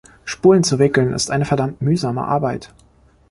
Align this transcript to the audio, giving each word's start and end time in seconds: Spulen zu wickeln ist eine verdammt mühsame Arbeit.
Spulen 0.25 0.63
zu 0.63 0.79
wickeln 0.79 1.13
ist 1.13 1.29
eine 1.29 1.45
verdammt 1.45 1.83
mühsame 1.83 2.23
Arbeit. 2.25 2.73